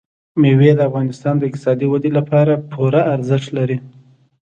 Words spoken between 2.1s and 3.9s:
لپاره پوره ارزښت لري.